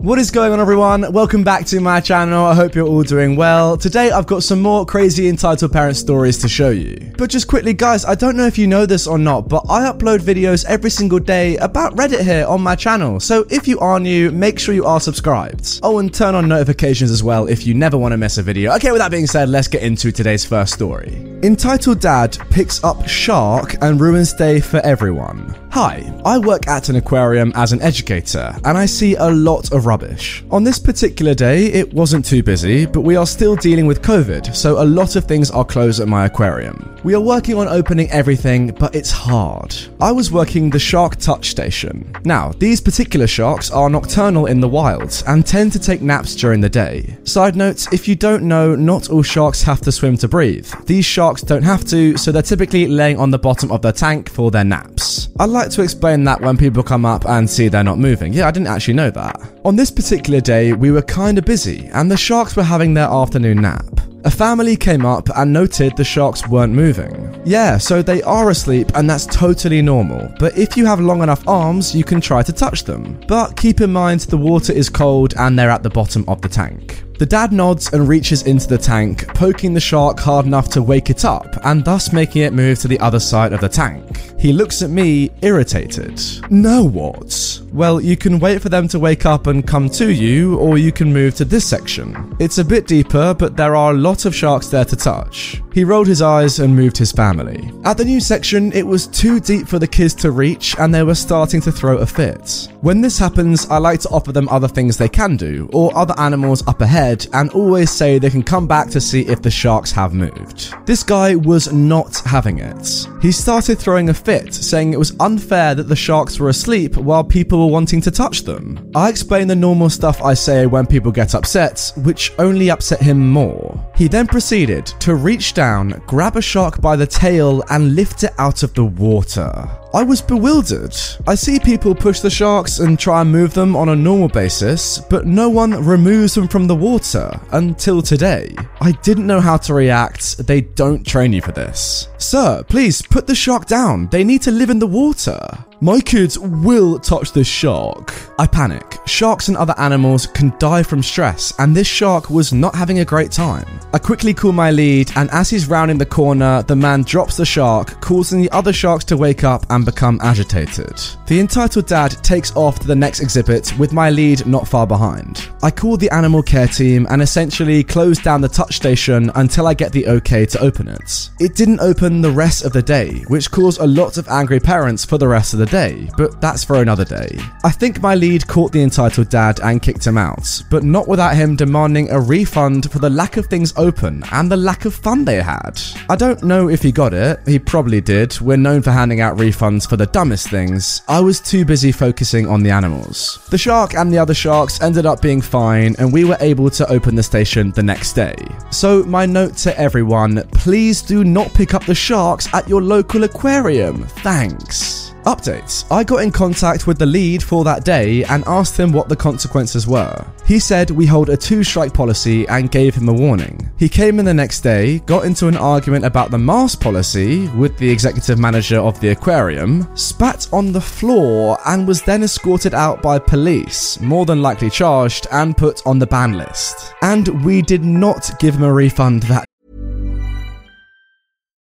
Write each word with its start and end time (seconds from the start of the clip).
What 0.00 0.20
is 0.20 0.30
going 0.30 0.52
on, 0.52 0.60
everyone? 0.60 1.12
Welcome 1.12 1.42
back 1.42 1.66
to 1.66 1.80
my 1.80 1.98
channel. 1.98 2.44
I 2.46 2.54
hope 2.54 2.76
you're 2.76 2.86
all 2.86 3.02
doing 3.02 3.34
well. 3.34 3.76
Today, 3.76 4.12
I've 4.12 4.28
got 4.28 4.44
some 4.44 4.62
more 4.62 4.86
crazy 4.86 5.28
entitled 5.28 5.72
parent 5.72 5.96
stories 5.96 6.38
to 6.38 6.48
show 6.48 6.70
you. 6.70 7.12
But 7.18 7.30
just 7.30 7.48
quickly, 7.48 7.72
guys, 7.72 8.04
I 8.04 8.14
don't 8.14 8.36
know 8.36 8.46
if 8.46 8.56
you 8.58 8.68
know 8.68 8.86
this 8.86 9.08
or 9.08 9.18
not, 9.18 9.48
but 9.48 9.64
I 9.68 9.90
upload 9.90 10.20
videos 10.20 10.64
every 10.66 10.90
single 10.90 11.18
day 11.18 11.56
about 11.56 11.96
Reddit 11.96 12.22
here 12.22 12.46
on 12.46 12.60
my 12.60 12.76
channel. 12.76 13.18
So 13.18 13.44
if 13.50 13.66
you 13.66 13.80
are 13.80 13.98
new, 13.98 14.30
make 14.30 14.60
sure 14.60 14.72
you 14.72 14.84
are 14.84 15.00
subscribed. 15.00 15.80
Oh, 15.82 15.98
and 15.98 16.14
turn 16.14 16.36
on 16.36 16.46
notifications 16.46 17.10
as 17.10 17.24
well 17.24 17.48
if 17.48 17.66
you 17.66 17.74
never 17.74 17.98
want 17.98 18.12
to 18.12 18.18
miss 18.18 18.38
a 18.38 18.42
video. 18.44 18.76
Okay, 18.76 18.92
with 18.92 19.00
that 19.00 19.10
being 19.10 19.26
said, 19.26 19.48
let's 19.48 19.66
get 19.66 19.82
into 19.82 20.12
today's 20.12 20.44
first 20.44 20.74
story. 20.74 21.27
Entitled 21.42 22.00
Dad 22.00 22.36
picks 22.50 22.82
up 22.82 23.06
shark 23.06 23.76
and 23.80 24.00
ruins 24.00 24.32
day 24.32 24.58
for 24.58 24.78
everyone. 24.78 25.54
Hi, 25.70 26.12
I 26.24 26.38
work 26.38 26.66
at 26.66 26.88
an 26.88 26.96
aquarium 26.96 27.52
as 27.54 27.70
an 27.72 27.80
educator, 27.80 28.56
and 28.64 28.76
I 28.76 28.86
see 28.86 29.14
a 29.14 29.28
lot 29.28 29.70
of 29.70 29.86
rubbish. 29.86 30.42
On 30.50 30.64
this 30.64 30.80
particular 30.80 31.34
day, 31.34 31.66
it 31.66 31.92
wasn't 31.92 32.24
too 32.24 32.42
busy, 32.42 32.86
but 32.86 33.02
we 33.02 33.14
are 33.14 33.26
still 33.26 33.54
dealing 33.54 33.86
with 33.86 34.02
COVID, 34.02 34.56
so 34.56 34.82
a 34.82 34.84
lot 34.84 35.14
of 35.14 35.26
things 35.26 35.52
are 35.52 35.64
closed 35.64 36.00
at 36.00 36.08
my 36.08 36.26
aquarium. 36.26 36.96
We 37.04 37.14
are 37.14 37.20
working 37.20 37.54
on 37.54 37.68
opening 37.68 38.10
everything, 38.10 38.72
but 38.72 38.96
it's 38.96 39.12
hard. 39.12 39.76
I 40.00 40.10
was 40.10 40.32
working 40.32 40.70
the 40.70 40.80
Shark 40.80 41.16
Touch 41.16 41.50
Station. 41.50 42.12
Now, 42.24 42.50
these 42.58 42.80
particular 42.80 43.28
sharks 43.28 43.70
are 43.70 43.88
nocturnal 43.88 44.46
in 44.46 44.58
the 44.58 44.68
wild 44.68 45.22
and 45.28 45.46
tend 45.46 45.72
to 45.72 45.78
take 45.78 46.02
naps 46.02 46.34
during 46.34 46.60
the 46.60 46.68
day. 46.68 47.16
Side 47.22 47.54
note 47.54 47.92
if 47.92 48.08
you 48.08 48.16
don't 48.16 48.42
know, 48.42 48.74
not 48.74 49.10
all 49.10 49.22
sharks 49.22 49.62
have 49.62 49.80
to 49.82 49.92
swim 49.92 50.16
to 50.16 50.28
breathe. 50.28 50.68
These 50.86 51.04
sharks 51.04 51.27
don't 51.36 51.62
have 51.62 51.84
to, 51.86 52.16
so 52.16 52.32
they're 52.32 52.42
typically 52.42 52.86
laying 52.86 53.18
on 53.18 53.30
the 53.30 53.38
bottom 53.38 53.70
of 53.70 53.82
their 53.82 53.92
tank 53.92 54.30
for 54.30 54.50
their 54.50 54.64
naps. 54.64 55.28
I 55.38 55.44
like 55.44 55.70
to 55.70 55.82
explain 55.82 56.24
that 56.24 56.40
when 56.40 56.56
people 56.56 56.82
come 56.82 57.04
up 57.04 57.26
and 57.26 57.48
see 57.48 57.68
they're 57.68 57.84
not 57.84 57.98
moving. 57.98 58.32
Yeah, 58.32 58.48
I 58.48 58.50
didn't 58.50 58.68
actually 58.68 58.94
know 58.94 59.10
that. 59.10 59.40
On 59.64 59.76
this 59.76 59.90
particular 59.90 60.40
day, 60.40 60.72
we 60.72 60.90
were 60.90 61.02
kinda 61.02 61.42
busy, 61.42 61.88
and 61.92 62.10
the 62.10 62.16
sharks 62.16 62.56
were 62.56 62.62
having 62.62 62.94
their 62.94 63.08
afternoon 63.08 63.60
nap. 63.62 64.00
A 64.24 64.30
family 64.30 64.76
came 64.76 65.06
up 65.06 65.28
and 65.36 65.52
noted 65.52 65.96
the 65.96 66.04
sharks 66.04 66.48
weren't 66.48 66.72
moving. 66.72 67.40
Yeah, 67.44 67.78
so 67.78 68.02
they 68.02 68.20
are 68.22 68.50
asleep 68.50 68.90
and 68.94 69.08
that's 69.08 69.26
totally 69.26 69.80
normal. 69.80 70.28
But 70.40 70.58
if 70.58 70.76
you 70.76 70.86
have 70.86 71.00
long 71.00 71.22
enough 71.22 71.46
arms, 71.46 71.94
you 71.94 72.02
can 72.02 72.20
try 72.20 72.42
to 72.42 72.52
touch 72.52 72.82
them. 72.82 73.20
But 73.28 73.56
keep 73.56 73.80
in 73.80 73.92
mind 73.92 74.20
the 74.22 74.36
water 74.36 74.72
is 74.72 74.90
cold 74.90 75.34
and 75.38 75.56
they're 75.56 75.70
at 75.70 75.84
the 75.84 75.90
bottom 75.90 76.24
of 76.26 76.42
the 76.42 76.48
tank. 76.48 77.04
The 77.18 77.26
dad 77.26 77.52
nods 77.52 77.92
and 77.92 78.06
reaches 78.06 78.44
into 78.44 78.68
the 78.68 78.78
tank, 78.78 79.26
poking 79.34 79.74
the 79.74 79.80
shark 79.80 80.20
hard 80.20 80.46
enough 80.46 80.68
to 80.70 80.82
wake 80.82 81.10
it 81.10 81.24
up 81.24 81.56
and 81.64 81.84
thus 81.84 82.12
making 82.12 82.42
it 82.42 82.52
move 82.52 82.78
to 82.78 82.88
the 82.88 83.00
other 83.00 83.18
side 83.18 83.52
of 83.52 83.60
the 83.60 83.68
tank. 83.68 84.32
He 84.38 84.52
looks 84.52 84.82
at 84.82 84.90
me, 84.90 85.32
irritated. 85.42 86.22
Now 86.48 86.84
what? 86.84 87.60
Well, 87.72 88.00
you 88.00 88.16
can 88.16 88.38
wait 88.38 88.62
for 88.62 88.68
them 88.68 88.86
to 88.88 89.00
wake 89.00 89.26
up 89.26 89.48
and 89.48 89.66
come 89.66 89.90
to 89.90 90.12
you, 90.12 90.56
or 90.58 90.78
you 90.78 90.92
can 90.92 91.12
move 91.12 91.34
to 91.34 91.44
this 91.44 91.66
section. 91.66 92.36
It's 92.38 92.58
a 92.58 92.64
bit 92.64 92.86
deeper, 92.86 93.34
but 93.34 93.56
there 93.56 93.74
are 93.74 93.90
a 93.90 93.96
lot 93.96 94.24
of 94.24 94.34
sharks 94.34 94.68
there 94.68 94.84
to 94.86 94.96
touch. 94.96 95.60
He 95.74 95.84
rolled 95.84 96.06
his 96.06 96.22
eyes 96.22 96.60
and 96.60 96.74
moved 96.74 96.96
his 96.96 97.12
family. 97.12 97.70
At 97.84 97.98
the 97.98 98.04
new 98.04 98.20
section, 98.20 98.72
it 98.72 98.86
was 98.86 99.06
too 99.06 99.38
deep 99.38 99.68
for 99.68 99.78
the 99.78 99.86
kids 99.86 100.14
to 100.16 100.30
reach, 100.30 100.76
and 100.78 100.94
they 100.94 101.02
were 101.02 101.14
starting 101.14 101.60
to 101.62 101.72
throw 101.72 101.98
a 101.98 102.06
fit. 102.06 102.68
When 102.80 103.00
this 103.00 103.18
happens, 103.18 103.66
I 103.66 103.78
like 103.78 104.00
to 104.00 104.08
offer 104.08 104.32
them 104.32 104.48
other 104.48 104.68
things 104.68 104.96
they 104.96 105.08
can 105.08 105.36
do, 105.36 105.68
or 105.72 105.96
other 105.96 106.14
animals 106.18 106.66
up 106.66 106.80
ahead, 106.80 107.07
and 107.32 107.50
always 107.50 107.90
say 107.90 108.18
they 108.18 108.30
can 108.30 108.42
come 108.42 108.66
back 108.66 108.88
to 108.90 109.00
see 109.00 109.22
if 109.22 109.42
the 109.42 109.50
sharks 109.50 109.90
have 109.92 110.14
moved. 110.14 110.74
This 110.86 111.02
guy 111.02 111.34
was 111.34 111.72
not 111.72 112.18
having 112.18 112.58
it. 112.58 113.06
He 113.22 113.32
started 113.32 113.78
throwing 113.78 114.08
a 114.08 114.14
fit, 114.14 114.52
saying 114.54 114.92
it 114.92 114.98
was 114.98 115.16
unfair 115.20 115.74
that 115.74 115.88
the 115.88 115.96
sharks 115.96 116.38
were 116.38 116.48
asleep 116.48 116.96
while 116.96 117.24
people 117.24 117.58
were 117.58 117.72
wanting 117.72 118.00
to 118.02 118.10
touch 118.10 118.42
them. 118.42 118.90
I 118.94 119.08
explained 119.08 119.50
the 119.50 119.56
normal 119.56 119.90
stuff 119.90 120.22
I 120.22 120.34
say 120.34 120.66
when 120.66 120.86
people 120.86 121.12
get 121.12 121.34
upset, 121.34 121.92
which 121.98 122.32
only 122.38 122.70
upset 122.70 123.00
him 123.00 123.28
more. 123.30 123.78
He 123.96 124.08
then 124.08 124.26
proceeded 124.26 124.86
to 125.00 125.14
reach 125.14 125.54
down, 125.54 126.02
grab 126.06 126.36
a 126.36 126.42
shark 126.42 126.80
by 126.80 126.96
the 126.96 127.06
tail, 127.06 127.62
and 127.70 127.94
lift 127.94 128.24
it 128.24 128.32
out 128.38 128.62
of 128.62 128.74
the 128.74 128.84
water. 128.84 129.68
I 129.98 130.04
was 130.04 130.22
bewildered. 130.22 130.94
I 131.26 131.34
see 131.34 131.58
people 131.58 131.92
push 131.92 132.20
the 132.20 132.30
sharks 132.30 132.78
and 132.78 132.96
try 132.96 133.22
and 133.22 133.32
move 133.32 133.52
them 133.52 133.74
on 133.74 133.88
a 133.88 133.96
normal 133.96 134.28
basis, 134.28 135.00
but 135.00 135.26
no 135.26 135.48
one 135.48 135.72
removes 135.84 136.36
them 136.36 136.46
from 136.46 136.68
the 136.68 136.76
water 136.76 137.28
until 137.50 138.00
today. 138.00 138.54
I 138.80 138.92
didn't 138.92 139.26
know 139.26 139.40
how 139.40 139.56
to 139.56 139.74
react. 139.74 140.46
They 140.46 140.60
don't 140.60 141.04
train 141.04 141.32
you 141.32 141.42
for 141.42 141.50
this. 141.50 142.10
Sir, 142.16 142.62
please 142.68 143.02
put 143.02 143.26
the 143.26 143.34
shark 143.34 143.66
down. 143.66 144.06
They 144.12 144.22
need 144.22 144.42
to 144.42 144.52
live 144.52 144.70
in 144.70 144.78
the 144.78 144.86
water. 144.86 145.40
My 145.80 146.00
kids 146.00 146.36
will 146.36 146.98
touch 146.98 147.30
this 147.30 147.46
shark. 147.46 148.12
I 148.36 148.48
panic. 148.48 148.98
Sharks 149.06 149.46
and 149.46 149.56
other 149.56 149.76
animals 149.78 150.26
can 150.26 150.52
die 150.58 150.82
from 150.82 151.04
stress, 151.04 151.54
and 151.60 151.74
this 151.74 151.86
shark 151.86 152.30
was 152.30 152.52
not 152.52 152.74
having 152.74 152.98
a 152.98 153.04
great 153.04 153.30
time. 153.30 153.78
I 153.92 153.98
quickly 153.98 154.34
call 154.34 154.50
my 154.50 154.72
lead, 154.72 155.12
and 155.14 155.30
as 155.30 155.48
he's 155.48 155.68
rounding 155.68 155.96
the 155.96 156.04
corner, 156.04 156.64
the 156.64 156.74
man 156.74 157.04
drops 157.04 157.36
the 157.36 157.46
shark, 157.46 158.00
causing 158.00 158.42
the 158.42 158.50
other 158.50 158.72
sharks 158.72 159.04
to 159.04 159.16
wake 159.16 159.44
up 159.44 159.66
and 159.70 159.84
become 159.84 160.18
agitated. 160.20 161.00
The 161.28 161.38
entitled 161.38 161.86
dad 161.86 162.10
takes 162.24 162.54
off 162.56 162.80
to 162.80 162.88
the 162.88 162.96
next 162.96 163.20
exhibit 163.20 163.78
with 163.78 163.92
my 163.92 164.10
lead 164.10 164.46
not 164.48 164.66
far 164.66 164.86
behind. 164.86 165.48
I 165.62 165.70
call 165.70 165.96
the 165.96 166.10
animal 166.10 166.42
care 166.42 166.66
team 166.66 167.06
and 167.08 167.22
essentially 167.22 167.84
close 167.84 168.18
down 168.18 168.40
the 168.40 168.48
touch 168.48 168.74
station 168.74 169.30
until 169.36 169.68
I 169.68 169.74
get 169.74 169.92
the 169.92 170.08
okay 170.08 170.44
to 170.46 170.60
open 170.60 170.88
it. 170.88 171.30
It 171.38 171.54
didn't 171.54 171.80
open 171.80 172.20
the 172.20 172.32
rest 172.32 172.64
of 172.64 172.72
the 172.72 172.82
day, 172.82 173.20
which 173.28 173.52
caused 173.52 173.80
a 173.80 173.86
lot 173.86 174.18
of 174.18 174.28
angry 174.28 174.58
parents 174.58 175.04
for 175.04 175.18
the 175.18 175.28
rest 175.28 175.52
of 175.52 175.60
the 175.60 175.67
day, 175.68 176.08
but 176.16 176.40
that's 176.40 176.64
for 176.64 176.82
another 176.82 177.04
day. 177.04 177.38
I 177.64 177.70
think 177.70 178.02
my 178.02 178.14
lead 178.14 178.46
caught 178.46 178.72
the 178.72 178.82
entitled 178.82 179.28
dad 179.28 179.60
and 179.60 179.82
kicked 179.82 180.06
him 180.06 180.18
out, 180.18 180.62
but 180.70 180.82
not 180.82 181.06
without 181.06 181.36
him 181.36 181.56
demanding 181.56 182.10
a 182.10 182.20
refund 182.20 182.90
for 182.90 182.98
the 182.98 183.10
lack 183.10 183.36
of 183.36 183.46
things 183.46 183.72
open 183.76 184.24
and 184.32 184.50
the 184.50 184.56
lack 184.56 184.84
of 184.84 184.94
fun 184.94 185.24
they 185.24 185.40
had. 185.40 185.80
I 186.08 186.16
don't 186.16 186.42
know 186.42 186.68
if 186.68 186.82
he 186.82 186.92
got 186.92 187.14
it, 187.14 187.40
he 187.46 187.58
probably 187.58 188.00
did. 188.00 188.40
We're 188.40 188.56
known 188.56 188.82
for 188.82 188.90
handing 188.90 189.20
out 189.20 189.36
refunds 189.36 189.88
for 189.88 189.96
the 189.96 190.06
dumbest 190.06 190.48
things. 190.48 191.02
I 191.08 191.20
was 191.20 191.40
too 191.40 191.64
busy 191.64 191.92
focusing 191.92 192.46
on 192.48 192.62
the 192.62 192.70
animals. 192.70 193.46
The 193.50 193.58
shark 193.58 193.94
and 193.94 194.12
the 194.12 194.18
other 194.18 194.34
sharks 194.34 194.80
ended 194.80 195.06
up 195.06 195.22
being 195.22 195.40
fine, 195.40 195.94
and 195.98 196.12
we 196.12 196.24
were 196.24 196.38
able 196.40 196.70
to 196.70 196.90
open 196.90 197.14
the 197.14 197.22
station 197.22 197.70
the 197.72 197.82
next 197.82 198.14
day. 198.14 198.34
So, 198.70 199.04
my 199.04 199.26
note 199.26 199.56
to 199.58 199.78
everyone 199.78 200.42
please 200.52 201.02
do 201.02 201.24
not 201.24 201.52
pick 201.54 201.74
up 201.74 201.84
the 201.84 201.94
sharks 201.94 202.52
at 202.52 202.68
your 202.68 202.82
local 202.82 203.24
aquarium. 203.24 204.04
Thanks. 204.04 205.07
Updates. 205.24 205.84
I 205.90 206.04
got 206.04 206.22
in 206.22 206.32
contact 206.32 206.86
with 206.86 206.98
the 206.98 207.06
lead 207.06 207.42
for 207.42 207.64
that 207.64 207.84
day 207.84 208.24
and 208.24 208.44
asked 208.46 208.78
him 208.78 208.92
what 208.92 209.08
the 209.08 209.16
consequences 209.16 209.86
were. 209.86 210.26
He 210.46 210.58
said 210.58 210.90
we 210.90 211.06
hold 211.06 211.28
a 211.28 211.36
two 211.36 211.62
strike 211.62 211.92
policy 211.92 212.46
and 212.48 212.70
gave 212.70 212.94
him 212.94 213.08
a 213.08 213.12
warning. 213.12 213.70
He 213.76 213.88
came 213.88 214.18
in 214.18 214.24
the 214.24 214.34
next 214.34 214.62
day, 214.62 215.00
got 215.00 215.24
into 215.24 215.48
an 215.48 215.56
argument 215.56 216.04
about 216.04 216.30
the 216.30 216.38
mask 216.38 216.80
policy 216.80 217.48
with 217.48 217.76
the 217.78 217.90
executive 217.90 218.38
manager 218.38 218.78
of 218.78 218.98
the 219.00 219.10
aquarium, 219.10 219.88
spat 219.96 220.48
on 220.52 220.72
the 220.72 220.80
floor, 220.80 221.58
and 221.66 221.86
was 221.86 222.02
then 222.02 222.22
escorted 222.22 222.74
out 222.74 223.02
by 223.02 223.18
police, 223.18 224.00
more 224.00 224.24
than 224.24 224.42
likely 224.42 224.70
charged 224.70 225.26
and 225.32 225.56
put 225.56 225.86
on 225.86 225.98
the 225.98 226.06
ban 226.06 226.32
list. 226.32 226.94
And 227.02 227.44
we 227.44 227.62
did 227.62 227.84
not 227.84 228.38
give 228.38 228.54
him 228.54 228.62
a 228.62 228.72
refund 228.72 229.24
that 229.24 229.46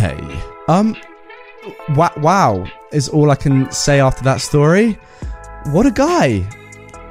Day. 0.00 0.42
Um, 0.68 0.96
wow, 1.96 2.66
is 2.92 3.08
all 3.08 3.30
I 3.30 3.36
can 3.36 3.70
say 3.70 4.00
after 4.00 4.22
that 4.24 4.40
story. 4.40 4.98
What 5.66 5.86
a 5.86 5.90
guy. 5.90 6.48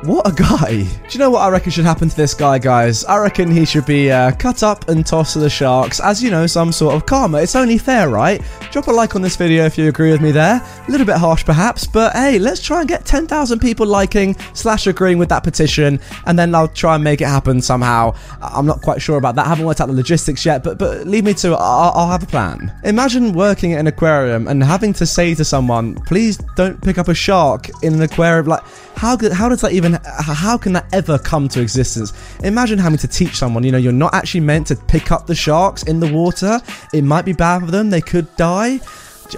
What 0.04 0.26
a 0.26 0.32
guy. 0.32 0.84
Do 0.84 1.10
you 1.10 1.20
know 1.20 1.30
what 1.30 1.42
I 1.42 1.50
reckon 1.50 1.72
should 1.74 1.84
happen 1.84 2.08
to 2.08 2.16
this 2.16 2.34
guy, 2.34 2.58
guys? 2.58 3.04
I 3.04 3.18
reckon 3.18 3.52
he 3.52 3.66
should 3.66 3.86
be 3.86 4.10
uh, 4.10 4.32
cut 4.32 4.64
up 4.64 4.88
and 4.88 5.06
tossed 5.06 5.34
to 5.34 5.40
the 5.40 5.50
sharks 5.50 6.00
as, 6.00 6.24
you 6.24 6.32
know, 6.32 6.48
some 6.48 6.72
sort 6.72 6.96
of 6.96 7.06
karma. 7.06 7.40
It's 7.42 7.54
only 7.54 7.78
fair, 7.78 8.08
right? 8.08 8.42
Drop 8.72 8.88
a 8.88 8.92
like 8.92 9.18
on 9.18 9.22
this 9.22 9.36
video 9.36 9.66
if 9.66 9.78
you 9.78 9.90
agree 9.90 10.12
with 10.12 10.22
me 10.22 10.32
there. 10.32 10.62
A 10.88 10.92
little 10.92 11.06
bit 11.06 11.18
harsh, 11.18 11.44
perhaps, 11.44 11.86
but 11.86 12.14
hey, 12.14 12.40
let's 12.40 12.62
try 12.62 12.80
and 12.80 12.88
get 12.88 13.04
10,000 13.04 13.60
people 13.60 13.86
liking 13.86 14.38
slash 14.54 14.88
agreeing 14.88 15.18
with 15.18 15.28
that 15.30 15.44
petition, 15.44 16.00
and 16.26 16.40
then 16.40 16.56
I'll 16.56 16.70
try 16.70 16.96
and 16.96 17.04
make 17.04 17.20
it 17.20 17.28
happen 17.28 17.62
somehow. 17.62 18.16
I'm 18.42 18.66
not 18.66 18.82
quite 18.82 19.02
sure 19.02 19.18
about 19.18 19.36
that. 19.36 19.48
I 19.48 19.50
haven't 19.50 19.66
worked 19.66 19.82
out 19.82 19.88
the 19.88 19.94
logistics 19.94 20.46
yet, 20.46 20.64
but 20.64 20.78
but 20.78 21.08
leave 21.08 21.26
me 21.26 21.34
to 21.34 21.50
it. 21.50 21.58
I'll, 21.60 21.92
I'll 21.94 22.12
have 22.12 22.24
a 22.24 22.28
plan. 22.28 22.74
Imagine 22.86 23.34
working 23.34 23.74
at 23.74 23.82
an 23.82 23.88
aquarium 23.88 24.48
and 24.48 24.64
having 24.64 24.94
to 24.94 25.06
say 25.06 25.36
to 25.36 25.44
someone, 25.44 25.96
please 26.06 26.38
don't 26.56 26.82
pick 26.82 26.98
up 26.98 27.10
a 27.10 27.14
shark 27.14 27.70
in 27.84 27.96
an 27.96 28.02
aquarium. 28.02 28.46
Like, 28.46 28.64
how, 28.96 29.18
how 29.34 29.50
does 29.50 29.62
that 29.62 29.72
even 29.72 29.89
how 30.04 30.58
can 30.58 30.74
that 30.74 30.86
ever 30.94 31.18
come 31.18 31.48
to 31.50 31.62
existence? 31.62 32.14
Imagine 32.44 32.80
having 32.80 33.00
to 33.00 33.08
teach 33.08 33.36
someone, 33.36 33.64
you 33.64 33.72
know, 33.72 33.78
you're 33.78 33.92
not 33.92 34.14
actually 34.14 34.42
meant 34.42 34.68
to 34.68 34.76
pick 34.76 35.12
up 35.12 35.28
the 35.28 35.36
sharks 35.36 35.84
in 35.84 36.00
the 36.00 36.12
water. 36.12 36.60
It 36.94 37.04
might 37.04 37.26
be 37.26 37.34
bad 37.34 37.60
for 37.62 37.72
them, 37.72 37.90
they 37.90 38.02
could 38.02 38.34
die. 38.36 38.80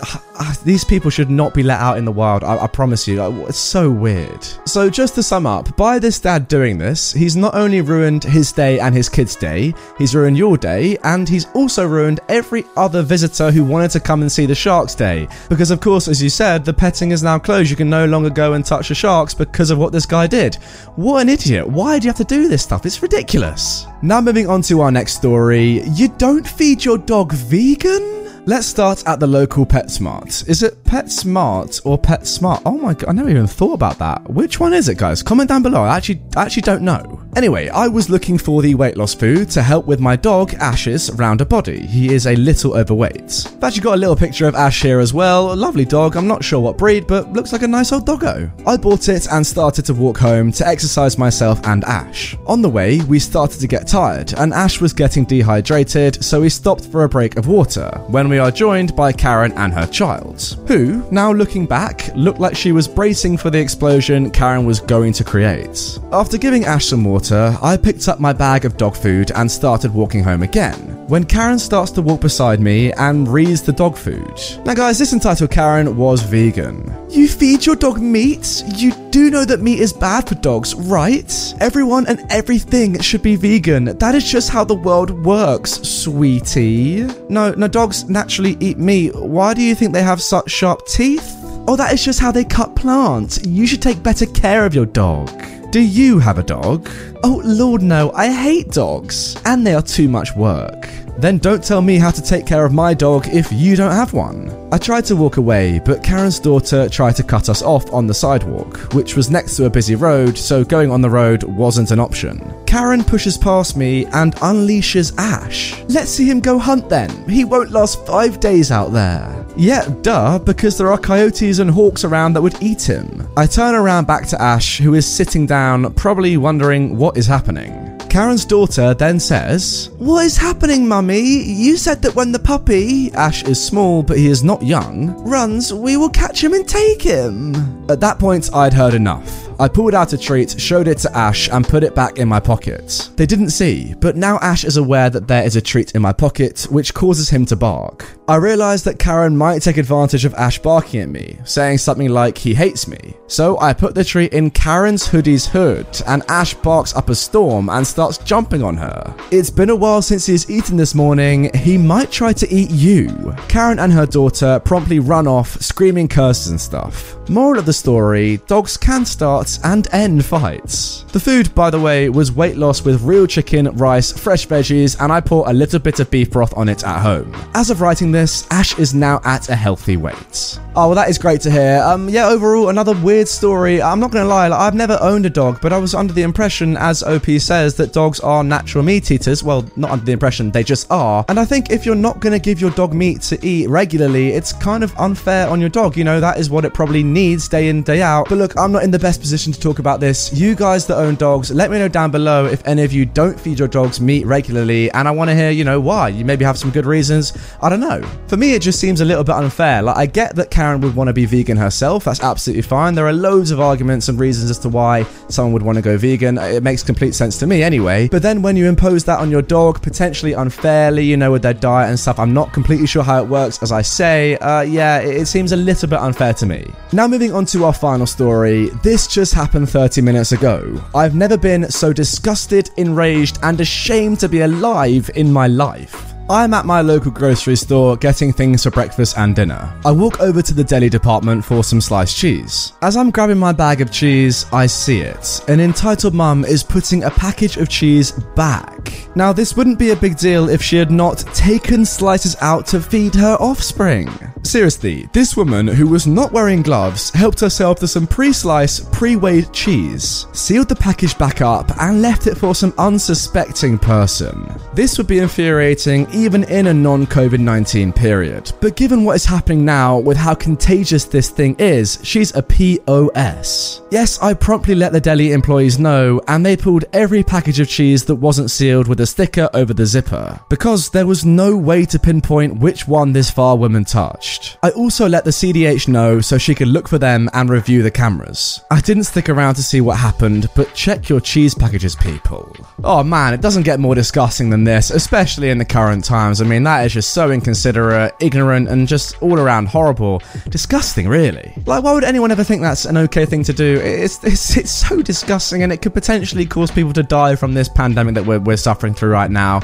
Ah, 0.02 0.24
ah, 0.40 0.58
these 0.64 0.84
people 0.84 1.10
should 1.10 1.30
not 1.30 1.54
be 1.54 1.64
let 1.64 1.80
out 1.80 1.98
in 1.98 2.06
the 2.06 2.12
wild, 2.12 2.44
I, 2.44 2.64
I, 2.64 2.68
promise 2.68 3.08
you. 3.08 3.22
It's 3.48 3.58
so 3.58 3.90
weird. 3.90 4.44
So, 4.66 4.90
just 4.90 5.16
to 5.16 5.24
sum 5.24 5.46
up, 5.46 5.76
by 5.76 6.00
this 6.00 6.20
dad 6.20 6.48
doing 6.48 6.78
this, 6.78 7.12
he's 7.12 7.36
not 7.36 7.56
only 7.56 7.82
ruined 7.82 8.24
his 8.24 8.52
day 8.52 8.80
and 8.80 8.96
his 8.96 9.10
kid's 9.10 9.36
day, 9.36 9.74
he's 9.98 10.16
ruined 10.16 10.38
your 10.38 10.58
day, 10.58 10.98
and 11.04 11.28
he's 11.28 11.48
also 11.54 11.88
ruined 11.88 12.20
every 12.30 12.66
other 12.78 13.02
visitor 13.02 13.52
who 13.52 13.64
wanted 13.64 13.92
to 13.92 14.00
come 14.00 14.22
and 14.22 14.32
see 14.32 14.46
the 14.46 14.56
sharks' 14.56 14.96
day. 14.96 15.28
Because, 15.50 15.72
of 15.72 15.82
course, 15.82 16.08
as 16.08 16.22
you 16.22 16.30
said, 16.30 16.64
the 16.64 16.74
petting 16.74 17.12
is 17.12 17.24
now 17.24 17.38
closed. 17.38 17.70
You 17.70 17.76
can 17.76 17.90
no 17.90 18.06
longer 18.06 18.30
go 18.30 18.54
and 18.54 18.66
touch 18.66 18.90
the 18.90 18.96
sharks 18.96 19.34
because 19.34 19.72
of 19.72 19.78
what 19.78 19.92
this 19.92 20.06
guy 20.06 20.28
did. 20.28 20.56
What 20.96 21.22
an 21.22 21.30
idiot. 21.30 21.68
Why 21.68 22.00
do 22.00 22.06
you 22.06 22.10
have 22.10 22.18
to 22.18 22.24
do 22.24 22.48
this 22.48 22.64
stuff? 22.64 22.86
It's 22.86 23.02
ridiculous. 23.02 23.86
Now, 24.02 24.22
moving 24.22 24.48
on 24.48 24.62
to 24.64 24.82
our 24.82 24.92
next 24.92 25.16
story. 25.16 25.82
You 25.90 26.08
don't 26.18 26.48
feed 26.48 26.84
your 26.84 26.98
dog 26.98 27.34
vegan? 27.34 28.21
Let's 28.48 28.66
start 28.66 29.08
at 29.08 29.20
the 29.20 29.28
local 29.28 29.68
PetSmart. 29.68 30.50
Is 30.50 30.64
it 30.64 30.84
PetSmart 30.84 31.80
or 31.86 31.96
PetSmart? 32.00 32.64
Oh 32.66 32.76
my 32.76 32.96
god, 32.96 33.10
I 33.10 33.12
never 33.12 33.30
even 33.30 33.46
thought 33.46 33.74
about 33.74 34.00
that. 34.00 34.28
Which 34.32 34.60
one 34.60 34.74
is 34.74 34.90
it, 34.90 34.98
guys? 34.98 35.22
Comment 35.22 35.48
down 35.48 35.62
below. 35.62 35.84
I 35.84 35.96
actually, 35.96 36.24
I 36.36 36.46
actually 36.46 36.64
don't 36.64 36.82
know. 36.82 37.22
Anyway, 37.34 37.70
I 37.70 37.88
was 37.88 38.10
looking 38.10 38.38
for 38.38 38.62
the 38.62 38.76
weight 38.76 38.98
loss 38.98 39.14
food 39.14 39.50
to 39.52 39.64
help 39.64 39.86
with 39.86 40.02
my 40.02 40.18
dog 40.18 40.54
Ash's 40.56 41.10
rounder 41.14 41.46
body. 41.46 41.86
He 41.86 42.14
is 42.14 42.28
a 42.28 42.36
little 42.36 42.76
overweight. 42.76 43.48
I've 43.48 43.64
actually 43.64 43.84
got 43.84 43.96
a 43.96 44.02
little 44.02 44.18
picture 44.18 44.48
of 44.48 44.56
Ash 44.56 44.82
here 44.82 45.00
as 45.00 45.14
well. 45.14 45.54
A 45.54 45.56
lovely 45.56 45.86
dog. 45.86 46.18
I'm 46.18 46.28
not 46.28 46.44
sure 46.44 46.60
what 46.60 46.78
breed, 46.78 47.08
but 47.08 47.32
looks 47.32 47.54
like 47.54 47.62
a 47.62 47.68
nice 47.68 47.94
old 47.94 48.06
doggo. 48.06 48.52
I 48.68 48.76
bought 48.76 49.08
it 49.08 49.28
and 49.32 49.48
started 49.48 49.86
to 49.86 49.94
walk 49.94 50.18
home 50.18 50.52
to 50.54 50.68
exercise 50.68 51.18
myself 51.18 51.66
and 51.66 51.86
Ash. 51.86 52.36
On 52.48 52.62
the 52.62 52.70
way, 52.70 53.00
we 53.02 53.18
started 53.18 53.62
to 53.62 53.68
get 53.68 53.88
tired, 53.88 54.34
and 54.34 54.54
Ash 54.54 54.82
was 54.82 54.92
getting 54.92 55.24
dehydrated, 55.24 56.22
so 56.22 56.42
we 56.42 56.50
stopped 56.50 56.86
for 56.88 57.06
a 57.06 57.10
break 57.10 57.38
of 57.38 57.48
water. 57.48 57.90
When 58.08 58.28
we 58.28 58.40
are 58.40 58.52
joined 58.52 58.94
by 58.94 59.14
Karen 59.14 59.54
and 59.54 59.74
her 59.74 59.88
child, 59.88 60.58
who, 60.68 61.10
now 61.12 61.32
looking 61.32 61.66
back, 61.66 62.14
looked 62.14 62.40
like 62.40 62.58
she 62.58 62.74
was 62.74 62.90
bracing 62.90 63.38
for 63.38 63.50
the 63.50 63.60
explosion 63.60 64.32
Karen 64.32 64.66
was 64.66 64.82
going 64.82 65.14
to 65.14 65.24
create. 65.24 65.98
After 66.12 66.38
giving 66.38 66.66
Ash 66.66 66.88
some 66.88 67.06
water, 67.06 67.21
water, 67.22 67.56
I 67.62 67.78
picked 67.78 68.08
up 68.08 68.20
my 68.20 68.34
bag 68.34 68.66
of 68.66 68.78
dog 68.78 68.96
food 68.96 69.32
and 69.36 69.52
started 69.52 69.94
walking 69.94 70.24
home 70.24 70.42
again. 70.42 70.74
When 71.08 71.24
Karen 71.24 71.60
starts 71.60 71.92
to 71.92 72.02
walk 72.02 72.22
beside 72.22 72.60
me 72.60 72.92
and 72.94 73.28
reads 73.28 73.62
the 73.62 73.74
dog 73.74 73.96
food. 73.96 74.42
Now, 74.66 74.74
guys, 74.74 74.98
this 74.98 75.14
entitled 75.14 75.52
Karen 75.52 75.96
was 75.96 76.24
vegan. 76.24 76.92
You 77.12 77.28
feed 77.28 77.64
your 77.64 77.76
dog 77.76 78.02
meat? 78.02 78.64
You 78.76 78.92
do 79.12 79.30
know 79.30 79.46
that 79.46 79.62
meat 79.62 79.80
is 79.80 79.94
bad 79.94 80.28
for 80.28 80.34
dogs, 80.34 80.74
right? 80.74 81.32
Everyone 81.60 82.08
and 82.08 82.26
everything 82.32 83.00
should 83.02 83.22
be 83.22 83.36
vegan. 83.36 83.96
That 84.00 84.16
is 84.16 84.28
just 84.28 84.50
how 84.50 84.64
the 84.64 84.74
world 84.74 85.12
works, 85.24 85.74
sweetie. 85.74 87.04
No, 87.30 87.52
no, 87.52 87.68
dogs 87.68 88.10
naturally 88.10 88.58
eat 88.60 88.80
meat. 88.80 89.14
Why 89.16 89.54
do 89.54 89.62
you 89.62 89.76
think 89.76 89.94
they 89.94 90.02
have 90.02 90.24
such 90.24 90.50
sharp 90.50 90.88
teeth? 90.88 91.38
Oh, 91.68 91.76
that 91.76 91.94
is 91.94 92.04
just 92.04 92.20
how 92.20 92.32
they 92.32 92.46
cut 92.46 92.76
plants. 92.76 93.46
You 93.46 93.68
should 93.68 93.84
take 93.84 94.02
better 94.02 94.26
care 94.26 94.66
of 94.66 94.74
your 94.74 94.88
dog. 94.88 95.30
Do 95.72 95.80
you 95.80 96.20
have 96.20 96.38
a 96.38 96.44
dog? 96.44 96.90
Oh, 97.24 97.42
Lord, 97.46 97.82
no, 97.82 98.12
I 98.12 98.30
hate 98.30 98.72
dogs, 98.72 99.38
and 99.46 99.66
they 99.66 99.74
are 99.74 99.82
too 99.82 100.10
much 100.10 100.36
work. 100.36 100.90
Then 101.18 101.38
don't 101.38 101.64
tell 101.64 101.82
me 101.82 101.98
how 101.98 102.12
to 102.12 102.22
take 102.22 102.46
care 102.46 102.66
of 102.66 102.74
my 102.74 102.94
dog 102.94 103.30
if 103.30 103.50
you 103.54 103.78
don't 103.78 103.94
have 103.94 104.12
one. 104.12 104.52
I 104.74 104.78
tried 104.78 105.06
to 105.06 105.16
walk 105.16 105.38
away, 105.38 105.80
but 105.86 106.04
Karen's 106.04 106.42
daughter 106.42 106.90
tried 106.90 107.16
to 107.16 107.24
cut 107.24 107.48
us 107.48 107.62
off 107.62 107.90
on 107.94 108.06
the 108.06 108.14
sidewalk, 108.14 108.94
which 108.94 109.16
was 109.16 109.32
next 109.32 109.56
to 109.56 109.66
a 109.66 109.70
busy 109.70 109.96
road, 109.96 110.38
so 110.38 110.66
going 110.66 110.92
on 110.92 111.00
the 111.00 111.10
road 111.10 111.44
wasn't 111.44 111.92
an 111.92 112.02
option. 112.02 112.40
Karen 112.72 113.04
pushes 113.04 113.38
past 113.38 113.76
me 113.76 114.06
and 114.14 114.34
unleashes 114.38 115.14
Ash. 115.18 115.78
Let's 115.90 116.10
see 116.10 116.24
him 116.24 116.40
go 116.40 116.58
hunt 116.58 116.88
then. 116.88 117.10
He 117.28 117.44
won't 117.44 117.72
last 117.72 118.06
five 118.06 118.40
days 118.40 118.72
out 118.72 118.94
there. 118.94 119.46
Yeah, 119.58 119.94
duh, 120.04 120.40
because 120.40 120.78
there 120.78 120.90
are 120.90 120.98
coyotes 120.98 121.60
and 121.60 121.70
hawks 121.70 122.06
around 122.06 122.32
that 122.32 122.42
would 122.42 122.64
eat 122.64 122.82
him. 122.82 123.28
I 123.36 123.46
turn 123.46 123.76
around 123.76 124.08
back 124.08 124.26
to 124.28 124.42
Ash, 124.42 124.78
who 124.78 124.94
is 124.94 125.06
sitting 125.06 125.46
down, 125.46 125.94
probably 125.96 126.38
wondering 126.38 126.96
what 126.96 127.18
is 127.18 127.28
happening. 127.28 127.92
Karen's 128.12 128.46
daughter 128.46 128.94
then 128.94 129.20
says, 129.20 129.90
What 129.98 130.26
is 130.26 130.38
happening, 130.38 130.88
mummy? 130.88 131.20
You 131.20 131.76
said 131.76 132.02
that 132.04 132.16
when 132.16 132.32
the 132.32 132.40
puppy, 132.40 133.12
Ash 133.14 133.44
is 133.44 133.62
small 133.62 134.02
but 134.02 134.18
he 134.18 134.28
is 134.28 134.46
not 134.46 134.64
young, 134.64 135.14
runs, 135.28 135.74
we 135.74 135.98
will 135.98 136.10
catch 136.10 136.42
him 136.42 136.54
and 136.54 136.68
take 136.68 137.02
him. 137.02 137.54
At 137.90 138.00
that 138.00 138.18
point, 138.18 138.54
I'd 138.54 138.74
heard 138.74 138.94
enough. 138.94 139.51
I 139.62 139.68
pulled 139.68 139.94
out 139.94 140.12
a 140.12 140.18
treat, 140.18 140.60
showed 140.60 140.88
it 140.88 140.98
to 141.00 141.16
Ash, 141.16 141.48
and 141.48 141.64
put 141.64 141.84
it 141.84 141.94
back 141.94 142.18
in 142.18 142.28
my 142.28 142.40
pocket. 142.40 143.12
They 143.16 143.28
didn't 143.28 143.52
see, 143.52 143.94
but 143.94 144.16
now 144.16 144.40
Ash 144.40 144.64
is 144.64 144.78
aware 144.78 145.12
that 145.12 145.28
there 145.28 145.44
is 145.44 145.56
a 145.56 145.62
treat 145.62 145.94
in 145.94 146.02
my 146.02 146.14
pocket, 146.14 146.66
which 146.72 146.96
causes 146.96 147.30
him 147.30 147.46
to 147.46 147.56
bark. 147.56 148.08
I 148.28 148.38
realised 148.38 148.86
that 148.86 148.98
Karen 148.98 149.38
might 149.38 149.62
take 149.62 149.78
advantage 149.78 150.26
of 150.26 150.34
Ash 150.34 150.58
barking 150.58 151.02
at 151.02 151.10
me, 151.10 151.38
saying 151.44 151.78
something 151.78 152.10
like 152.10 152.40
he 152.40 152.56
hates 152.56 152.88
me. 152.88 153.14
So 153.28 153.60
I 153.60 153.74
put 153.74 153.94
the 153.94 154.04
treat 154.04 154.34
in 154.34 154.50
Karen's 154.50 155.06
hoodie's 155.06 155.46
hood, 155.46 155.86
and 156.08 156.24
Ash 156.28 156.56
barks 156.56 156.96
up 156.96 157.10
a 157.10 157.16
storm 157.16 157.70
and 157.70 157.86
starts 157.86 158.18
jumping 158.18 158.64
on 158.64 158.78
her. 158.78 159.16
It's 159.32 159.52
been 159.52 159.70
a 159.70 159.76
while 159.76 160.02
since 160.02 160.26
he's 160.26 160.50
eaten 160.50 160.76
this 160.76 160.96
morning, 160.96 161.54
he 161.54 161.78
might 161.78 162.10
try 162.12 162.34
to 162.34 162.52
eat 162.52 162.72
you. 162.72 163.36
Karen 163.48 163.78
and 163.78 163.94
her 163.94 164.08
daughter 164.08 164.60
promptly 164.66 164.98
run 164.98 165.28
off, 165.28 165.62
screaming 165.62 166.08
curses 166.08 166.48
and 166.48 166.60
stuff. 166.60 167.16
Moral 167.30 167.60
of 167.60 167.68
the 167.68 167.74
story 167.74 168.38
dogs 168.48 168.76
can 168.76 169.06
start 169.06 169.51
and 169.64 169.88
end 169.94 170.26
fights. 170.26 171.04
The 171.12 171.20
food, 171.20 171.54
by 171.54 171.70
the 171.70 171.80
way, 171.80 172.10
was 172.10 172.32
weight 172.32 172.58
loss 172.58 172.84
with 172.84 173.02
real 173.02 173.28
chicken, 173.28 173.66
rice, 173.76 174.12
fresh 174.12 174.48
veggies, 174.48 174.96
and 175.02 175.12
I 175.12 175.22
pour 175.22 175.50
a 175.50 175.54
little 175.54 175.80
bit 175.80 176.00
of 176.00 176.10
beef 176.10 176.32
broth 176.32 176.56
on 176.58 176.70
it 176.70 176.84
at 176.84 177.02
home. 177.02 177.36
As 177.54 177.70
of 177.70 177.82
writing 177.82 178.12
this, 178.12 178.48
Ash 178.52 178.78
is 178.80 178.94
now 178.94 179.20
at 179.24 179.50
a 179.50 179.56
healthy 179.56 179.98
weight. 179.98 180.60
Oh, 180.74 180.88
well, 180.88 180.96
that 180.96 181.10
is 181.10 181.18
great 181.18 181.42
to 181.42 181.52
hear. 181.52 181.82
Um, 181.84 182.08
yeah, 182.08 182.28
overall, 182.28 182.70
another 182.70 182.96
weird 182.96 183.28
story. 183.28 183.82
I'm 183.82 184.00
not 184.00 184.12
going 184.12 184.24
to 184.24 184.30
lie, 184.30 184.48
like, 184.48 184.60
I've 184.60 184.74
never 184.74 184.98
owned 185.02 185.26
a 185.26 185.30
dog, 185.30 185.60
but 185.62 185.74
I 185.74 185.78
was 185.78 185.94
under 185.94 186.14
the 186.14 186.22
impression, 186.22 186.78
as 186.78 187.04
OP 187.04 187.26
says, 187.40 187.76
that 187.76 187.92
dogs 187.92 188.22
are 188.22 188.44
natural 188.44 188.84
meat 188.84 189.12
eaters. 189.12 189.44
Well, 189.44 189.70
not 189.76 189.92
under 189.92 190.06
the 190.06 190.14
impression, 190.14 190.52
they 190.52 190.64
just 190.64 190.90
are. 190.90 191.26
And 191.28 191.40
I 191.40 191.44
think 191.44 191.72
if 191.72 191.86
you're 191.86 191.96
not 191.96 192.22
going 192.22 192.32
to 192.32 192.40
give 192.40 192.62
your 192.62 192.72
dog 192.72 192.94
meat 192.94 193.22
to 193.24 193.46
eat 193.46 193.68
regularly, 193.68 194.30
it's 194.30 194.54
kind 194.54 194.84
of 194.84 194.98
unfair 194.98 195.50
on 195.50 195.60
your 195.60 195.70
dog. 195.70 195.98
You 195.98 196.06
know, 196.06 196.22
that 196.22 196.40
is 196.40 196.50
what 196.50 196.64
it 196.64 196.74
probably 196.74 197.04
needs 197.04 197.50
day 197.50 197.68
in, 197.68 197.84
day 197.84 198.02
out. 198.02 198.30
But 198.30 198.38
look, 198.38 198.58
I'm 198.58 198.72
not 198.72 198.84
in 198.84 198.92
the 198.92 199.00
best 199.00 199.20
position 199.20 199.41
to 199.50 199.60
talk 199.60 199.80
about 199.80 200.00
this. 200.00 200.32
You 200.34 200.54
guys 200.54 200.86
that 200.88 200.98
own 200.98 201.16
dogs, 201.16 201.50
let 201.52 201.72
me 201.72 201.80
know 201.80 201.88
down 201.88 202.12
below 202.12 202.46
if 202.46 202.66
any 202.68 202.84
of 202.84 202.94
you 202.94 203.06
don't 203.06 203.40
feed 203.40 203.58
your 203.58 203.68
dogs 203.68 204.00
meat 204.02 204.26
regularly, 204.26 204.92
and 204.92 205.08
I 205.08 205.12
want 205.12 205.30
to 205.30 205.36
hear, 205.36 205.50
you 205.50 205.64
know, 205.64 205.80
why. 205.80 206.10
You 206.10 206.26
maybe 206.26 206.44
have 206.46 206.58
some 206.58 206.70
good 206.70 206.86
reasons. 206.86 207.34
I 207.62 207.70
don't 207.70 207.80
know. 207.80 208.02
For 208.28 208.38
me, 208.38 208.54
it 208.54 208.62
just 208.62 208.80
seems 208.80 209.02
a 209.02 209.06
little 209.06 209.24
bit 209.24 209.36
unfair. 209.36 209.82
Like, 209.82 209.98
I 209.98 210.06
get 210.06 210.36
that 210.36 210.52
Karen 210.52 210.82
would 210.82 210.96
want 210.96 211.08
to 211.08 211.14
be 211.14 211.26
vegan 211.26 211.58
herself. 211.58 212.04
That's 212.04 212.22
absolutely 212.22 212.64
fine. 212.64 212.94
There 212.94 213.08
are 213.08 213.14
loads 213.14 213.52
of 213.52 213.60
arguments 213.60 214.10
and 214.10 214.20
reasons 214.20 214.52
as 214.52 214.60
to 214.60 214.70
why 214.70 215.06
someone 215.30 215.54
would 215.54 215.64
want 215.64 215.78
to 215.78 215.82
go 215.82 215.98
vegan. 215.98 216.38
It 216.38 216.64
makes 216.64 216.84
complete 216.84 217.16
sense 217.16 217.40
to 217.40 217.48
me 217.48 217.64
anyway. 217.64 218.10
But 218.10 218.22
then 218.22 218.42
when 218.42 218.58
you 218.58 218.68
impose 218.68 219.06
that 219.06 219.20
on 219.20 219.32
your 219.32 219.42
dog, 219.42 219.82
potentially 219.82 220.34
unfairly, 220.34 221.06
you 221.06 221.18
know, 221.18 221.32
with 221.32 221.42
their 221.42 221.54
diet 221.54 221.90
and 221.90 222.00
stuff, 222.00 222.20
I'm 222.20 222.34
not 222.34 222.52
completely 222.52 222.88
sure 222.88 223.04
how 223.04 223.24
it 223.24 223.28
works. 223.28 223.62
As 223.64 223.72
I 223.72 223.82
say, 223.82 224.38
uh, 224.38 224.62
yeah, 224.62 225.00
it, 225.00 225.22
it 225.22 225.26
seems 225.28 225.52
a 225.52 225.58
little 225.58 225.88
bit 225.88 226.00
unfair 226.00 226.34
to 226.36 226.46
me. 226.46 226.66
Now, 226.92 227.08
moving 227.08 227.34
on 227.34 227.46
to 227.48 227.66
our 227.66 227.74
final 227.74 228.06
story. 228.06 228.70
This 228.84 229.08
just 229.08 229.21
happened 229.30 229.70
30 229.70 230.02
minutes 230.02 230.32
ago. 230.32 230.82
I've 230.96 231.14
never 231.14 231.38
been 231.38 231.70
so 231.70 231.94
disgusted, 231.94 232.72
enraged, 232.78 233.38
and 233.44 233.62
ashamed 233.62 234.20
to 234.22 234.30
be 234.30 234.42
alive 234.42 235.12
in 235.14 235.32
my 235.32 235.46
life. 235.46 236.11
I'm 236.32 236.54
at 236.54 236.66
my 236.66 236.80
local 236.80 237.12
grocery 237.12 237.58
store 237.58 237.98
getting 237.98 238.32
things 238.32 238.64
for 238.64 238.72
breakfast 238.72 239.18
and 239.18 239.36
dinner. 239.36 239.78
I 239.84 239.92
walk 239.92 240.22
over 240.22 240.42
to 240.42 240.54
the 240.54 240.64
deli 240.64 240.88
department 240.88 241.44
for 241.44 241.62
some 241.62 241.82
sliced 241.82 242.16
cheese. 242.16 242.72
As 242.82 242.96
I'm 242.96 243.12
grabbing 243.12 243.38
my 243.38 243.52
bag 243.52 243.82
of 243.82 243.92
cheese, 243.92 244.46
I 244.54 244.66
see 244.66 245.02
it. 245.02 245.42
An 245.50 245.60
entitled 245.60 246.14
mum 246.14 246.46
is 246.46 246.64
putting 246.64 247.04
a 247.04 247.12
package 247.12 247.58
of 247.58 247.68
cheese 247.68 248.14
back. 248.34 249.10
Now, 249.14 249.34
this 249.34 249.58
wouldn't 249.58 249.78
be 249.78 249.90
a 249.90 249.96
big 249.98 250.18
deal 250.18 250.48
if 250.48 250.62
she 250.62 250.78
had 250.78 250.90
not 250.90 251.18
taken 251.34 251.84
slices 251.84 252.38
out 252.40 252.66
to 252.68 252.80
feed 252.80 253.14
her 253.16 253.36
offspring. 253.42 254.10
Seriously, 254.44 255.10
this 255.12 255.36
woman, 255.36 255.68
who 255.68 255.86
was 255.86 256.08
not 256.08 256.32
wearing 256.32 256.62
gloves, 256.62 257.10
helped 257.12 257.42
herself 257.42 257.80
to 257.80 257.88
some 257.88 258.08
pre 258.08 258.32
sliced, 258.32 258.90
pre 258.92 259.18
weighed 259.18 259.52
cheese, 259.52 260.28
sealed 260.32 260.70
the 260.70 260.76
package 260.76 261.18
back 261.18 261.42
up, 261.42 261.78
and 261.80 262.02
left 262.02 262.26
it 262.26 262.38
for 262.38 262.56
some 262.56 262.74
unsuspecting 262.78 263.78
person. 263.78 264.50
This 264.74 264.98
would 264.98 265.08
be 265.08 265.20
infuriating 265.20 266.10
even 266.24 266.44
in 266.44 266.68
a 266.68 266.74
non 266.74 267.06
COVID 267.08 267.40
19 267.40 267.94
period. 267.94 268.52
But 268.62 268.76
given 268.76 269.04
what 269.04 269.16
is 269.16 269.26
happening 269.26 269.66
now 269.66 269.98
with 269.98 270.18
how 270.18 270.36
contagious 270.36 271.06
this 271.06 271.30
thing 271.30 271.56
is, 271.58 272.00
she's 272.04 272.36
a 272.36 272.44
POS. 272.44 273.82
Yes, 273.92 274.20
I 274.22 274.34
promptly 274.34 274.76
let 274.76 274.94
the 274.94 275.02
deli 275.02 275.32
employees 275.32 275.80
know, 275.80 276.22
and 276.28 276.46
they 276.46 276.56
pulled 276.56 276.86
every 276.94 277.24
package 277.24 277.60
of 277.60 277.68
cheese 277.68 278.06
that 278.06 278.16
wasn't 278.16 278.52
sealed 278.52 278.88
with 278.88 279.02
a 279.02 279.06
sticker 279.06 279.50
over 279.54 279.74
the 279.74 279.86
zipper, 279.86 280.40
because 280.50 280.90
there 280.90 281.08
was 281.08 281.26
no 281.26 281.58
way 281.58 281.86
to 281.86 282.00
pinpoint 282.00 282.58
which 282.58 282.88
one 282.88 283.14
this 283.14 283.32
far 283.32 283.58
woman 283.58 283.84
touched. 283.84 284.58
I 284.64 284.70
also 284.72 285.10
let 285.10 285.26
the 285.26 285.32
CDH 285.32 285.88
know 285.88 286.22
so 286.22 286.38
she 286.38 286.56
could 286.56 286.68
look 286.68 286.88
for 286.88 286.98
them 286.98 287.30
and 287.34 287.50
review 287.50 287.82
the 287.82 287.92
cameras. 287.92 288.62
I 288.70 288.82
didn't 288.82 289.06
stick 289.06 289.30
around 289.30 289.56
to 289.56 289.64
see 289.64 289.82
what 289.82 289.98
happened, 289.98 290.50
but 290.56 290.74
check 290.76 291.10
your 291.10 291.20
cheese 291.20 291.56
packages, 291.56 291.96
people. 291.96 292.56
Oh 292.84 293.04
man, 293.04 293.34
it 293.34 293.42
doesn't 293.42 293.64
get 293.64 293.80
more 293.80 293.96
disgusting 293.96 294.50
than 294.50 294.64
this, 294.64 294.92
especially 294.92 295.50
in 295.50 295.58
the 295.58 295.66
current 295.66 296.06
times. 296.12 296.42
I 296.42 296.46
mean, 296.46 296.64
that 296.64 296.86
is 296.86 296.94
just 296.94 297.12
so 297.14 297.32
inconsiderate, 297.32 298.14
ignorant, 298.20 298.68
and 298.68 298.86
just 298.86 299.22
all 299.24 299.40
around 299.40 299.70
horrible. 299.70 300.22
Disgusting, 300.50 301.08
really. 301.08 301.54
Like, 301.66 301.84
why 301.84 301.94
would 301.94 302.04
anyone 302.04 302.32
ever 302.32 302.44
think 302.44 302.62
that's 302.62 302.84
an 302.86 302.98
okay 302.98 303.26
thing 303.26 303.44
to 303.46 303.54
do? 303.54 303.80
It's, 303.80 304.22
it's, 304.24 304.58
it's 304.58 304.72
so 304.72 305.02
disgusting, 305.02 305.64
and 305.64 305.72
it 305.72 305.82
could 305.82 305.94
potentially 305.94 306.46
cause 306.46 306.70
people 306.70 306.92
to 306.94 307.04
die 307.04 307.36
from 307.36 307.54
this 307.54 307.70
pandemic 307.70 308.16
that 308.16 308.26
we're, 308.26 308.40
we're 308.40 308.58
suffering 308.58 308.94
through 308.94 309.12
right 309.12 309.32
now 309.32 309.62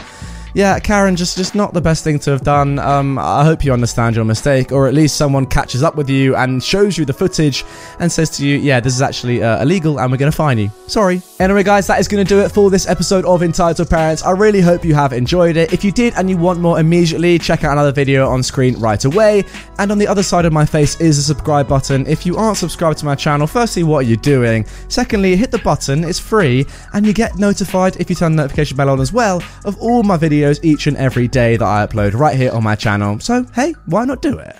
yeah, 0.58 0.80
Karen, 0.80 1.16
just 1.16 1.38
just 1.38 1.54
not 1.54 1.76
the 1.76 1.82
best 1.82 2.04
thing 2.04 2.18
to 2.18 2.32
have 2.32 2.42
done. 2.42 2.80
Um, 2.80 3.20
I 3.20 3.44
hope 3.46 3.64
you 3.64 3.72
understand 3.72 4.16
your 4.16 4.26
mistake, 4.26 4.72
or 4.72 4.88
at 4.88 4.96
least 4.96 5.16
someone 5.16 5.46
catches 5.46 5.84
up 5.84 5.96
with 5.96 6.10
you 6.10 6.36
and 6.36 6.64
shows 6.64 6.98
you 6.98 7.06
the 7.06 7.14
footage 7.14 7.64
and 8.00 8.12
says 8.12 8.32
to 8.38 8.46
you, 8.48 8.58
"Yeah, 8.58 8.80
this 8.80 8.96
is 8.96 9.04
actually 9.04 9.44
uh, 9.44 9.62
illegal, 9.62 10.00
and 10.00 10.12
we're 10.12 10.18
going 10.18 10.32
to 10.32 10.36
fine 10.36 10.58
you." 10.58 10.72
Sorry. 10.88 11.22
Anyway, 11.40 11.62
guys, 11.62 11.86
that 11.86 12.00
is 12.00 12.08
going 12.08 12.26
to 12.26 12.28
do 12.28 12.40
it 12.40 12.50
for 12.50 12.72
this 12.72 12.88
episode 12.88 13.24
of 13.26 13.44
Entitled 13.44 13.88
Parents. 13.88 14.24
I 14.24 14.32
really 14.32 14.60
hope 14.60 14.84
you 14.84 14.96
have 14.96 15.14
enjoyed 15.14 15.58
it. 15.58 15.72
If 15.74 15.84
you 15.84 15.92
did 15.92 16.16
and 16.18 16.28
you 16.28 16.38
want 16.38 16.60
more 16.60 16.80
immediately, 16.80 17.38
check 17.38 17.64
out 17.64 17.74
another 17.74 17.92
video 17.92 18.28
on 18.28 18.42
screen 18.42 18.80
right 18.80 19.06
away. 19.06 19.44
And 19.78 19.92
on 19.92 20.00
the 20.00 20.08
other 20.08 20.24
side 20.24 20.46
of 20.46 20.54
my 20.54 20.66
face 20.66 21.00
is 21.00 21.18
the 21.18 21.22
subscribe 21.22 21.68
button. 21.68 22.08
If 22.08 22.26
you 22.26 22.36
aren't 22.36 22.58
subscribed 22.58 22.98
to 22.98 23.06
my 23.06 23.14
channel, 23.14 23.46
firstly, 23.46 23.84
what 23.84 24.00
are 24.00 24.10
you 24.10 24.18
doing? 24.18 24.66
Secondly, 24.88 25.36
hit 25.36 25.52
the 25.52 25.60
button. 25.60 26.04
It's 26.04 26.18
free, 26.18 26.66
and 26.94 27.06
you 27.06 27.14
get 27.14 27.38
notified 27.38 27.98
if 27.98 28.10
you 28.10 28.16
turn 28.16 28.36
the 28.36 28.42
notification 28.42 28.76
bell 28.76 28.90
on 28.90 29.00
as 29.00 29.14
well 29.14 29.44
of 29.66 29.80
all 29.80 30.02
my 30.02 30.18
videos 30.18 30.47
videos 30.48 30.63
each 30.63 30.88
and 30.88 30.98
every 30.98 31.27
day 31.27 31.58
that 31.58 31.66
I 31.66 31.86
upload 31.86 32.13
right 32.13 32.38
here 32.38 32.51
on 32.51 32.63
my 32.63 32.75
channel. 32.75 33.20
So, 33.20 33.44
hey, 33.54 33.74
why 33.86 34.06
not 34.06 34.22
do 34.22 34.39
it? 34.39 34.56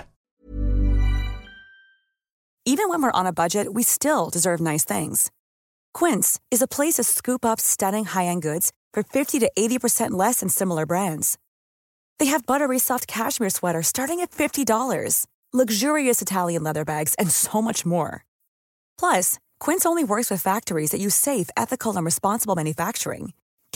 Even 2.66 2.90
when 2.90 3.02
we're 3.02 3.12
on 3.12 3.26
a 3.26 3.34
budget, 3.34 3.74
we 3.74 3.84
still 3.84 4.30
deserve 4.30 4.60
nice 4.60 4.84
things. 4.84 5.32
Quince 5.94 6.38
is 6.52 6.62
a 6.62 6.68
place 6.68 6.96
to 6.96 7.04
scoop 7.04 7.46
up 7.46 7.62
stunning 7.62 8.04
high 8.04 8.26
end 8.26 8.42
goods 8.42 8.74
for 8.94 9.04
50 9.04 9.40
to 9.40 9.50
80% 9.58 10.12
less 10.12 10.42
than 10.42 10.50
similar 10.50 10.86
brands. 10.86 11.38
They 12.20 12.26
have 12.26 12.46
buttery 12.46 12.80
soft 12.80 13.08
cashmere 13.08 13.52
sweaters 13.52 13.88
starting 13.88 14.20
at 14.20 14.32
$50, 14.32 15.28
luxurious 15.54 16.22
Italian 16.22 16.64
leather 16.64 16.84
bags, 16.84 17.14
and 17.18 17.32
so 17.32 17.62
much 17.62 17.86
more. 17.86 18.26
Plus, 19.00 19.40
Quince 19.60 19.86
only 19.86 20.04
works 20.04 20.30
with 20.30 20.42
factories 20.42 20.92
that 20.92 21.00
use 21.00 21.16
safe, 21.16 21.50
ethical, 21.56 21.96
and 21.96 22.04
responsible 22.04 22.56
manufacturing. 22.56 23.34